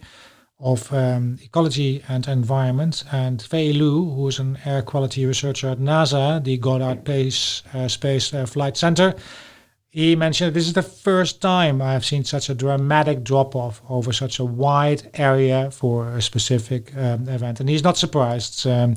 of 0.63 0.91
um, 0.93 1.38
Ecology 1.43 2.01
and 2.08 2.25
Environment, 2.27 3.03
and 3.12 3.41
Fei 3.41 3.74
Liu, 3.74 4.10
who 4.12 4.27
is 4.29 4.39
an 4.39 4.58
air 4.63 4.82
quality 4.82 5.25
researcher 5.25 5.67
at 5.67 5.77
NASA, 5.77 6.41
the 6.41 6.58
Goddard 6.58 7.01
Space, 7.01 7.63
uh, 7.74 7.88
Space 7.89 8.34
uh, 8.34 8.46
Flight 8.46 8.77
Center. 8.77 9.13
He 9.89 10.15
mentioned 10.15 10.55
this 10.55 10.65
is 10.65 10.74
the 10.74 10.82
first 10.82 11.41
time 11.41 11.82
I 11.82 11.91
have 11.91 12.05
seen 12.05 12.24
such 12.24 12.50
a 12.50 12.55
dramatic 12.55 13.24
drop 13.24 13.55
off 13.55 13.82
over 13.89 14.13
such 14.13 14.39
a 14.39 14.46
wide 14.46 15.12
area 15.13 15.70
for 15.70 16.08
a 16.15 16.22
specific 16.22 16.96
um, 16.96 17.27
event. 17.27 17.60
And 17.60 17.70
he's 17.70 17.84
not 17.84 17.98
surprised 17.98 18.65
um, 18.65 18.96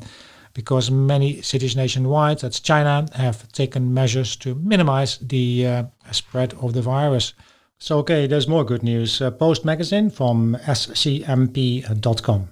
because 0.53 0.89
many 0.89 1.41
cities 1.41 1.75
nationwide, 1.75 2.39
that's 2.39 2.61
China, 2.61 3.05
have 3.13 3.51
taken 3.51 3.93
measures 3.93 4.37
to 4.37 4.55
minimize 4.55 5.17
the 5.19 5.67
uh, 5.67 5.83
spread 6.11 6.53
of 6.55 6.73
the 6.73 6.81
virus. 6.81 7.33
So, 7.79 7.99
okay, 7.99 8.25
there's 8.27 8.47
more 8.47 8.63
good 8.63 8.83
news. 8.83 9.21
Uh, 9.21 9.29
Post 9.31 9.63
magazine 9.63 10.09
from 10.09 10.57
scmp.com. 10.65 12.49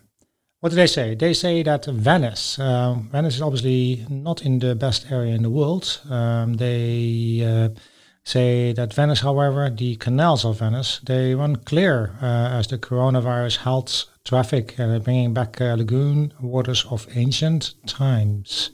What 0.60 0.70
do 0.70 0.76
they 0.76 0.88
say? 0.88 1.16
They 1.16 1.34
say 1.34 1.64
that 1.64 1.86
Venice, 1.86 2.58
uh, 2.58 2.96
Venice 3.12 3.36
is 3.36 3.42
obviously 3.42 4.06
not 4.10 4.44
in 4.44 4.60
the 4.60 4.76
best 4.76 5.12
area 5.12 5.36
in 5.36 5.44
the 5.44 5.50
world. 5.50 6.02
Um, 6.10 6.56
they 6.56 7.44
uh, 7.46 7.70
say 8.24 8.74
that 8.74 8.94
Venice, 8.94 9.22
however, 9.22 9.70
the 9.70 9.96
canals 9.98 10.46
of 10.46 10.60
Venice, 10.60 11.02
they 11.04 11.36
run 11.36 11.58
clear 11.58 12.16
uh, 12.22 12.26
as 12.26 12.68
the 12.68 12.78
coronavirus 12.78 13.58
halts 13.58 14.08
traffic 14.24 14.80
and 14.80 15.04
bringing 15.04 15.34
back 15.34 15.62
uh, 15.62 15.76
lagoon 15.76 16.34
waters 16.42 16.86
of 16.90 17.08
ancient 17.16 17.76
times. 17.86 18.72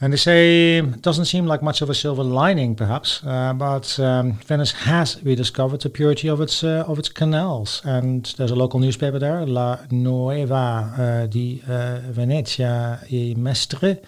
And 0.00 0.12
they 0.12 0.16
say 0.16 0.78
it 0.78 1.02
doesn't 1.02 1.26
seem 1.26 1.46
like 1.46 1.62
much 1.62 1.80
of 1.80 1.88
a 1.88 1.94
silver 1.94 2.24
lining, 2.24 2.74
perhaps, 2.74 3.22
uh, 3.24 3.52
but 3.52 3.98
um, 4.00 4.32
Venice 4.46 4.72
has 4.72 5.22
rediscovered 5.22 5.82
the 5.82 5.90
purity 5.90 6.28
of 6.28 6.40
its 6.40 6.64
uh, 6.64 6.84
of 6.88 6.98
its 6.98 7.08
canals. 7.08 7.80
And 7.84 8.24
there's 8.36 8.50
a 8.50 8.56
local 8.56 8.80
newspaper 8.80 9.18
there, 9.20 9.46
La 9.46 9.78
Nuova 9.90 10.94
uh, 10.98 11.26
di 11.26 11.62
uh, 11.68 12.00
Venezia 12.10 13.00
e 13.08 13.34
Mestre, 13.36 14.00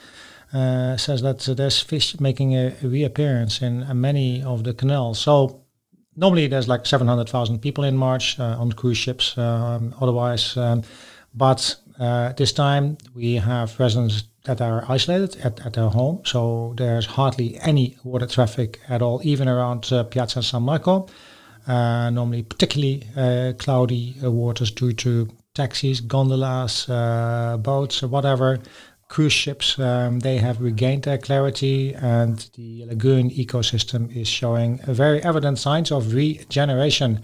uh, 0.53 0.97
says 0.97 1.23
that 1.23 1.41
there's 1.57 1.81
fish 1.81 2.19
making 2.19 2.55
a 2.55 2.75
reappearance 2.83 3.63
in 3.63 3.87
many 4.01 4.43
of 4.43 4.65
the 4.65 4.75
canals. 4.75 5.21
So 5.21 5.63
normally 6.17 6.49
there's 6.49 6.67
like 6.67 6.85
700,000 6.85 7.61
people 7.61 7.85
in 7.85 7.97
March 7.97 8.41
uh, 8.41 8.57
on 8.59 8.73
cruise 8.73 8.99
ships. 8.99 9.39
Um, 9.39 9.95
otherwise, 10.01 10.57
um, 10.57 10.83
but 11.33 11.77
this 12.37 12.53
time 12.53 12.99
we 13.15 13.37
have 13.37 13.79
residents 13.79 14.25
that 14.47 14.61
are 14.61 14.85
isolated 14.89 15.37
at, 15.45 15.65
at 15.67 15.75
their 15.75 15.89
home. 15.89 16.23
So 16.25 16.75
there's 16.77 17.07
hardly 17.07 17.59
any 17.61 17.97
water 18.03 18.27
traffic 18.27 18.81
at 18.89 19.03
all, 19.03 19.21
even 19.23 19.49
around 19.49 19.93
uh, 19.93 20.05
Piazza 20.05 20.43
San 20.43 20.63
Marco. 20.63 21.07
Uh, 21.67 22.11
normally, 22.11 22.45
particularly 22.45 23.03
uh, 23.17 23.53
cloudy 23.59 24.17
uh, 24.23 24.31
waters 24.31 24.71
due 24.71 24.93
to 24.93 25.29
taxis, 25.55 26.01
gondolas, 26.01 26.89
uh, 26.89 27.57
boats, 27.59 28.03
or 28.03 28.09
whatever. 28.09 28.61
Cruise 29.09 29.33
ships, 29.33 29.79
um, 29.79 30.21
they 30.21 30.39
have 30.39 30.61
regained 30.61 31.05
their 31.05 31.19
clarity, 31.19 31.95
and 31.95 32.51
the 32.55 32.85
lagoon 32.87 33.31
ecosystem 33.31 34.15
is 34.17 34.29
showing 34.29 34.79
very 34.87 35.23
evident 35.23 35.59
signs 35.59 35.93
of 35.93 36.13
regeneration. 36.13 37.21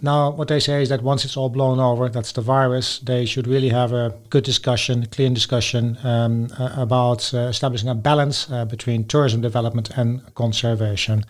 Now, 0.00 0.30
what 0.30 0.48
they 0.48 0.60
say 0.60 0.82
is 0.82 0.88
that 0.90 1.02
once 1.02 1.24
it's 1.24 1.36
all 1.36 1.48
blown 1.48 1.80
over, 1.80 2.08
that's 2.08 2.32
the 2.32 2.40
virus, 2.40 2.98
they 3.00 3.24
should 3.24 3.46
really 3.46 3.68
have 3.70 3.92
a 3.92 4.14
good 4.30 4.44
discussion, 4.44 5.02
a 5.02 5.06
clean 5.06 5.34
discussion 5.34 5.98
um, 6.04 6.48
uh, 6.58 6.70
about 6.76 7.32
uh, 7.34 7.48
establishing 7.48 7.88
a 7.88 7.94
balance 7.94 8.50
uh, 8.50 8.64
between 8.64 9.04
tourism 9.04 9.40
development 9.40 9.90
and 9.96 10.34
conservation. 10.34 11.24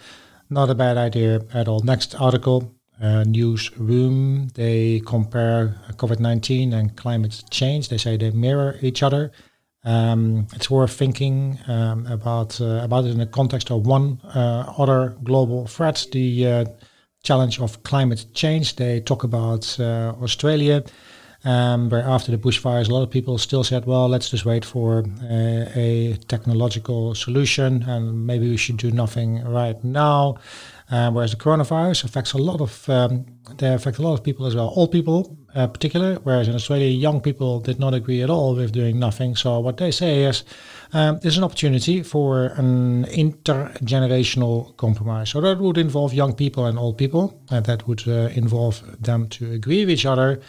Not 0.51 0.71
a 0.71 0.75
bad 0.75 0.97
idea 0.97 1.43
at 1.53 1.69
all. 1.69 1.81
Next 1.81 2.15
article, 2.21 2.75
uh, 3.01 3.25
Newsroom, 3.25 4.49
they 4.55 5.01
compare 5.07 5.81
COVID 5.93 6.21
19 6.21 6.73
and 6.73 6.97
climate 6.97 7.45
change. 7.51 7.89
They 7.89 7.99
say 7.99 8.17
they 8.17 8.31
mirror 8.31 8.77
each 8.83 9.03
other. 9.03 9.31
Um, 9.85 10.49
it's 10.55 10.69
worth 10.69 10.93
thinking 10.93 11.59
um, 11.69 12.07
about 12.07 12.61
uh, 12.61 12.81
about 12.83 13.05
it 13.05 13.11
in 13.11 13.19
the 13.19 13.27
context 13.27 13.71
of 13.71 13.87
one 13.87 14.21
uh, 14.35 14.75
other 14.77 15.17
global 15.23 15.67
threat, 15.67 16.07
the 16.13 16.67
challenge 17.23 17.61
of 17.61 17.83
climate 17.83 18.27
change. 18.35 18.77
They 18.77 19.01
talk 19.01 19.25
about 19.25 19.79
uh, 19.79 20.15
Australia, 20.23 20.85
um, 21.45 21.89
where 21.89 22.03
after 22.03 22.31
the 22.31 22.39
bushfires, 22.39 22.89
a 22.89 22.95
lot 22.95 23.03
of 23.03 23.11
people 23.11 23.39
still 23.39 23.65
said, 23.65 23.87
well, 23.87 24.09
let's 24.09 24.31
just 24.31 24.45
wait 24.45 24.65
for 24.65 25.05
uh, 25.23 25.71
a 25.75 26.19
technological 26.29 27.15
solution 27.15 27.83
and 27.85 28.27
maybe 28.27 28.49
we 28.49 28.57
should 28.57 28.77
do 28.77 28.91
nothing 28.91 29.45
right 29.45 29.83
now. 29.85 30.37
Uh, 30.91 31.11
whereas 31.11 31.33
the 31.33 31.37
coronavirus 31.37 32.05
affects 32.05 32.33
a 32.33 32.39
lot 32.39 32.63
of 32.63 32.89
um, 32.89 33.27
they 33.59 33.73
affect 33.75 33.99
a 33.99 34.03
lot 34.03 34.15
of 34.15 34.25
people 34.25 34.47
as 34.47 34.55
well, 34.55 34.73
old 34.75 34.91
people 34.91 35.37
uh, 35.55 35.67
particular. 35.67 36.15
Whereas 36.23 36.49
in 36.49 36.55
Australia, 36.55 36.89
young 36.89 37.21
people 37.21 37.61
did 37.61 37.79
not 37.79 37.93
agree 37.93 38.23
at 38.23 38.31
all 38.31 38.55
with 38.55 38.73
doing 38.73 38.99
nothing. 38.99 39.37
So 39.37 39.61
what 39.61 39.77
they 39.77 39.91
say 39.91 40.25
is 40.25 40.45
um, 40.93 41.19
there's 41.21 41.37
an 41.37 41.45
opportunity 41.45 42.03
for 42.03 42.47
an 42.57 43.05
intergenerational 43.07 44.77
compromise. 44.77 45.31
So 45.31 45.41
that 45.41 45.59
would 45.59 45.77
involve 45.77 46.15
young 46.15 46.35
people 46.35 46.67
and 46.67 46.79
old 46.79 46.97
people, 46.97 47.41
and 47.51 47.67
that 47.67 47.87
would 47.87 48.09
uh, 48.09 48.31
involve 48.35 48.83
them 49.03 49.29
to 49.29 49.53
agree 49.53 49.81
with 49.85 49.91
each 49.91 50.07
other. 50.07 50.41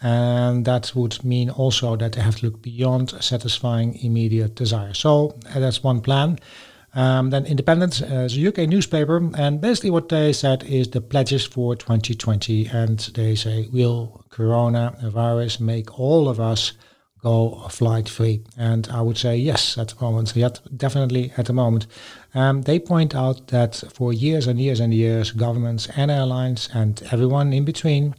And 0.00 0.64
that 0.64 0.92
would 0.94 1.24
mean 1.24 1.50
also 1.50 1.96
that 1.96 2.12
they 2.12 2.20
have 2.20 2.36
to 2.36 2.46
look 2.46 2.62
beyond 2.62 3.10
satisfying 3.22 3.98
immediate 4.02 4.54
desire. 4.54 4.94
So 4.94 5.36
uh, 5.52 5.58
that's 5.58 5.82
one 5.82 6.00
plan. 6.00 6.38
Um, 6.94 7.30
then 7.30 7.44
Independent 7.44 8.00
is 8.00 8.36
a 8.36 8.48
UK 8.48 8.68
newspaper, 8.68 9.30
and 9.36 9.60
basically 9.60 9.90
what 9.90 10.08
they 10.08 10.32
said 10.32 10.62
is 10.64 10.88
the 10.88 11.00
pledges 11.00 11.44
for 11.44 11.76
2020, 11.76 12.66
and 12.68 12.98
they 13.14 13.34
say, 13.34 13.68
will 13.72 14.24
coronavirus 14.30 15.60
make 15.60 15.98
all 15.98 16.28
of 16.28 16.40
us 16.40 16.72
go 17.22 17.66
flight 17.70 18.08
free? 18.08 18.42
And 18.56 18.88
I 18.88 19.00
would 19.00 19.18
say 19.18 19.36
yes 19.36 19.78
at 19.78 19.88
the 19.88 20.04
moment, 20.04 20.34
yet 20.36 20.60
definitely 20.76 21.32
at 21.36 21.46
the 21.46 21.52
moment. 21.52 21.86
Um, 22.34 22.62
they 22.62 22.78
point 22.78 23.14
out 23.14 23.48
that 23.48 23.82
for 23.92 24.12
years 24.12 24.46
and 24.46 24.60
years 24.60 24.80
and 24.80 24.92
years, 24.92 25.32
governments 25.32 25.88
and 25.96 26.10
airlines 26.10 26.68
and 26.74 27.02
everyone 27.10 27.52
in 27.52 27.64
between, 27.64 28.14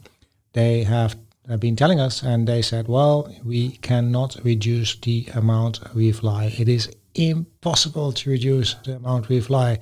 they 0.52 0.84
have 0.84 1.16
been 1.58 1.76
telling 1.76 1.98
us, 1.98 2.22
and 2.22 2.46
they 2.46 2.62
said, 2.62 2.86
well, 2.86 3.32
we 3.44 3.70
cannot 3.78 4.36
reduce 4.44 4.96
the 4.96 5.26
amount 5.34 5.80
we 5.94 6.12
fly. 6.12 6.54
It 6.58 6.68
is 6.68 6.90
impossible 7.14 8.12
to 8.12 8.30
reduce 8.30 8.74
the 8.84 8.96
amount 8.96 9.28
we 9.28 9.40
fly. 9.40 9.80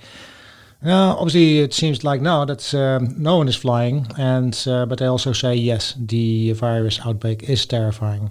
Now, 0.80 1.16
obviously, 1.16 1.58
it 1.58 1.74
seems 1.74 2.04
like 2.04 2.22
now 2.22 2.44
that 2.44 2.72
um, 2.74 3.14
no 3.18 3.38
one 3.38 3.48
is 3.48 3.56
flying, 3.56 4.06
and 4.16 4.56
uh, 4.66 4.86
but 4.86 4.98
they 4.98 5.06
also 5.06 5.32
say 5.32 5.54
yes, 5.54 5.94
the 5.98 6.52
virus 6.52 7.00
outbreak 7.04 7.42
is 7.50 7.66
terrifying. 7.66 8.30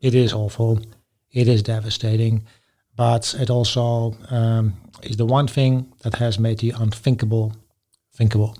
It 0.00 0.14
is 0.14 0.32
awful. 0.32 0.80
It 1.32 1.48
is 1.48 1.62
devastating, 1.62 2.44
but 2.96 3.34
it 3.38 3.50
also 3.50 4.16
um, 4.30 4.74
is 5.02 5.16
the 5.16 5.26
one 5.26 5.48
thing 5.48 5.92
that 6.02 6.14
has 6.14 6.38
made 6.38 6.58
the 6.58 6.70
unthinkable 6.70 7.52
thinkable. 8.14 8.56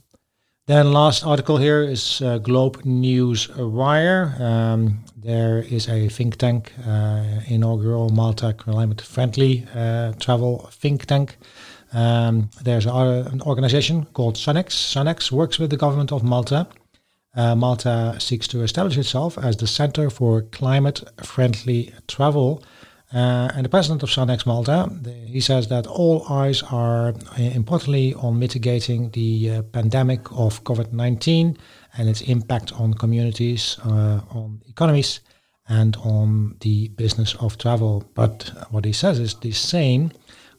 Then 0.67 0.93
last 0.93 1.25
article 1.25 1.57
here 1.57 1.83
is 1.83 2.21
uh, 2.21 2.37
Globe 2.39 2.85
News 2.85 3.49
Wire. 3.57 4.37
Um, 4.39 5.03
there 5.17 5.61
is 5.61 5.89
a 5.89 6.11
think 6.11 6.37
tank, 6.37 6.75
uh, 6.87 7.41
inaugural 7.49 8.11
Malta 8.11 8.53
climate 8.53 9.01
friendly 9.01 9.67
uh, 9.75 10.13
travel 10.21 10.69
think 10.73 11.07
tank. 11.07 11.39
Um, 11.95 12.51
there's 12.63 12.85
an 12.85 13.41
organization 13.43 14.05
called 14.13 14.37
SUNx. 14.37 14.75
SUNx 14.75 15.33
works 15.33 15.59
with 15.59 15.71
the 15.71 15.79
government 15.79 16.13
of 16.13 16.23
Malta. 16.23 16.67
Uh, 17.39 17.55
Malta 17.55 18.17
seeks 18.19 18.49
to 18.49 18.63
establish 18.63 18.99
itself 18.99 19.39
as 19.39 19.57
the 19.57 19.67
center 19.67 20.11
for 20.11 20.43
climate 20.43 21.05
friendly 21.23 21.95
travel 22.09 22.63
uh, 23.15 23.49
and 23.55 23.65
the 23.65 23.71
president 23.71 24.03
of 24.03 24.11
SUNx 24.11 24.45
Malta, 24.45 24.91
he 25.27 25.41
says 25.41 25.69
that 25.69 25.87
all 25.87 26.27
eyes 26.29 26.63
are 26.65 27.09
uh, 27.09 27.43
importantly 27.43 28.13
on 28.15 28.39
mitigating 28.39 29.11
the 29.11 29.51
uh, 29.51 29.63
pandemic 29.63 30.31
of 30.31 30.63
COVID-19 30.65 31.57
and 31.97 32.09
its 32.09 32.21
impact 32.23 32.73
on 32.79 32.93
communities, 32.93 33.79
uh, 33.85 34.21
on 34.31 34.61
economies, 34.69 35.21
and 35.71 35.97
on 35.99 36.57
the 36.61 36.89
business 36.89 37.35
of 37.37 37.57
travel. 37.57 38.05
But 38.15 38.51
what 38.71 38.85
he 38.85 38.93
says 38.93 39.19
is 39.19 39.35
the 39.35 39.53
same 39.53 40.13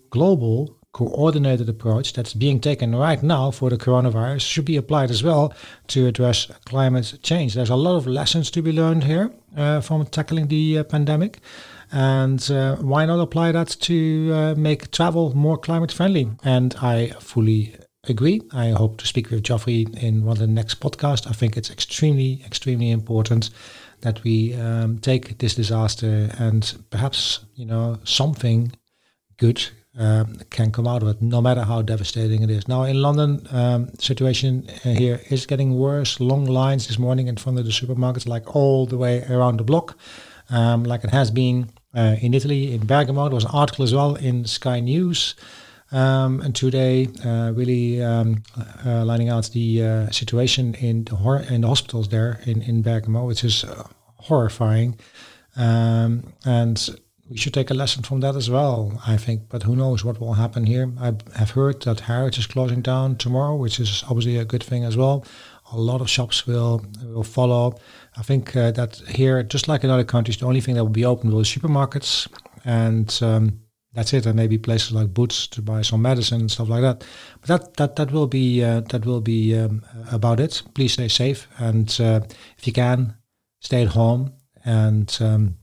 global 0.09 0.78
coordinated 0.91 1.69
approach 1.69 2.13
that's 2.13 2.33
being 2.33 2.59
taken 2.59 2.95
right 2.95 3.21
now 3.21 3.51
for 3.51 3.69
the 3.69 3.77
coronavirus 3.77 4.41
should 4.41 4.65
be 4.65 4.75
applied 4.75 5.11
as 5.11 5.23
well 5.23 5.53
to 5.87 6.07
address 6.07 6.47
climate 6.65 7.19
change. 7.21 7.53
There's 7.53 7.69
a 7.69 7.75
lot 7.75 7.95
of 7.95 8.07
lessons 8.07 8.49
to 8.51 8.61
be 8.61 8.71
learned 8.71 9.03
here 9.03 9.31
uh, 9.55 9.81
from 9.81 10.05
tackling 10.05 10.47
the 10.47 10.79
uh, 10.79 10.83
pandemic. 10.83 11.39
And 11.91 12.49
uh, 12.51 12.77
why 12.77 13.05
not 13.05 13.19
apply 13.19 13.51
that 13.51 13.67
to 13.81 14.31
uh, 14.33 14.55
make 14.55 14.91
travel 14.91 15.35
more 15.35 15.57
climate 15.57 15.91
friendly? 15.91 16.29
And 16.43 16.75
I 16.81 17.09
fully 17.19 17.75
agree. 18.07 18.41
I 18.51 18.69
hope 18.69 18.97
to 18.97 19.07
speak 19.07 19.29
with 19.29 19.43
Geoffrey 19.43 19.87
in 19.97 20.25
one 20.25 20.37
of 20.37 20.39
the 20.39 20.47
next 20.47 20.79
podcasts. 20.79 21.27
I 21.27 21.33
think 21.33 21.57
it's 21.57 21.71
extremely, 21.71 22.43
extremely 22.45 22.91
important 22.91 23.49
that 24.01 24.23
we 24.23 24.53
um, 24.55 24.99
take 24.99 25.39
this 25.39 25.55
disaster 25.55 26.29
and 26.39 26.77
perhaps, 26.89 27.41
you 27.55 27.65
know, 27.65 27.99
something 28.03 28.71
good 29.37 29.69
um, 29.97 30.37
can 30.49 30.71
come 30.71 30.87
out 30.87 31.01
of 31.01 31.09
it, 31.09 31.21
no 31.21 31.41
matter 31.41 31.63
how 31.63 31.81
devastating 31.81 32.43
it 32.43 32.49
is. 32.49 32.67
Now 32.67 32.83
in 32.83 33.01
London, 33.01 33.47
um, 33.51 33.89
situation 33.97 34.67
here 34.83 35.21
is 35.29 35.45
getting 35.45 35.77
worse. 35.77 36.19
Long 36.19 36.45
lines 36.45 36.87
this 36.87 36.99
morning 36.99 37.27
in 37.27 37.37
front 37.37 37.59
of 37.59 37.65
the 37.65 37.71
supermarkets, 37.71 38.27
like 38.27 38.55
all 38.55 38.85
the 38.85 38.97
way 38.97 39.23
around 39.29 39.57
the 39.57 39.63
block, 39.63 39.97
um, 40.49 40.83
like 40.83 41.03
it 41.03 41.09
has 41.09 41.31
been 41.31 41.69
uh, 41.95 42.15
in 42.21 42.33
Italy, 42.33 42.73
in 42.73 42.85
Bergamo. 42.85 43.29
There 43.29 43.35
was 43.35 43.45
an 43.45 43.51
article 43.51 43.83
as 43.83 43.93
well 43.93 44.15
in 44.15 44.45
Sky 44.45 44.79
News. 44.79 45.35
Um, 45.91 46.39
and 46.41 46.55
today, 46.55 47.07
uh, 47.25 47.51
really 47.55 48.01
um, 48.03 48.43
uh, 48.85 49.03
lining 49.05 49.29
out 49.29 49.49
the 49.53 49.83
uh, 49.83 50.11
situation 50.11 50.75
in 50.75 51.05
the, 51.05 51.15
hor- 51.15 51.39
in 51.39 51.61
the 51.61 51.67
hospitals 51.67 52.09
there 52.09 52.39
in, 52.45 52.61
in 52.61 52.83
Bergamo, 52.83 53.25
which 53.25 53.43
is 53.43 53.65
horrifying. 54.17 54.99
Um, 55.55 56.33
and 56.45 56.89
we 57.29 57.37
should 57.37 57.53
take 57.53 57.69
a 57.69 57.75
lesson 57.75 58.01
from 58.01 58.21
that 58.21 58.35
as 58.35 58.49
well, 58.49 58.99
I 59.05 59.15
think. 59.15 59.49
But 59.49 59.63
who 59.63 59.75
knows 59.75 60.03
what 60.03 60.19
will 60.19 60.33
happen 60.33 60.65
here? 60.65 60.91
I 60.99 61.13
have 61.35 61.51
heard 61.51 61.83
that 61.83 62.01
Harrods 62.01 62.39
is 62.39 62.47
closing 62.47 62.81
down 62.81 63.17
tomorrow, 63.17 63.55
which 63.55 63.79
is 63.79 64.03
obviously 64.09 64.37
a 64.37 64.45
good 64.45 64.63
thing 64.63 64.83
as 64.83 64.97
well. 64.97 65.23
A 65.71 65.77
lot 65.77 66.01
of 66.01 66.09
shops 66.09 66.47
will 66.47 66.83
will 67.03 67.23
follow. 67.23 67.77
I 68.17 68.23
think 68.23 68.55
uh, 68.55 68.71
that 68.71 68.95
here, 69.07 69.43
just 69.43 69.67
like 69.67 69.83
in 69.83 69.91
other 69.91 70.03
countries, 70.03 70.37
the 70.37 70.47
only 70.47 70.61
thing 70.61 70.75
that 70.75 70.83
will 70.83 70.91
be 70.91 71.05
open 71.05 71.29
will 71.29 71.39
be 71.39 71.45
supermarkets, 71.45 72.27
and 72.65 73.17
um, 73.21 73.59
that's 73.93 74.13
it. 74.13 74.25
And 74.25 74.35
maybe 74.35 74.57
places 74.57 74.91
like 74.91 75.13
Boots 75.13 75.45
to 75.49 75.61
buy 75.61 75.83
some 75.83 76.01
medicine 76.01 76.41
and 76.41 76.51
stuff 76.51 76.69
like 76.69 76.81
that. 76.81 77.05
But 77.41 77.47
that 77.47 77.73
that 77.77 77.95
that 77.97 78.11
will 78.11 78.27
be 78.27 78.63
uh, 78.63 78.81
that 78.89 79.05
will 79.05 79.21
be 79.21 79.55
um, 79.55 79.83
about 80.11 80.39
it. 80.39 80.63
Please 80.73 80.93
stay 80.93 81.07
safe, 81.07 81.47
and 81.59 81.95
uh, 82.01 82.21
if 82.57 82.65
you 82.65 82.73
can, 82.73 83.13
stay 83.59 83.83
at 83.83 83.89
home 83.89 84.33
and. 84.65 85.15
Um, 85.21 85.58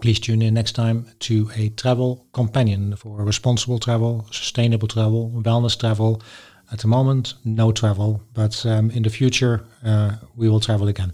please 0.00 0.18
tune 0.18 0.42
in 0.42 0.54
next 0.54 0.72
time 0.72 1.06
to 1.20 1.50
a 1.56 1.68
travel 1.70 2.26
companion 2.32 2.96
for 2.96 3.24
responsible 3.24 3.78
travel, 3.78 4.26
sustainable 4.30 4.88
travel, 4.88 5.30
wellness 5.44 5.78
travel. 5.78 6.22
At 6.72 6.80
the 6.80 6.88
moment, 6.88 7.34
no 7.44 7.72
travel, 7.72 8.22
but 8.32 8.64
um, 8.66 8.90
in 8.90 9.02
the 9.02 9.10
future, 9.10 9.64
uh, 9.84 10.16
we 10.34 10.48
will 10.48 10.60
travel 10.60 10.88
again. 10.88 11.12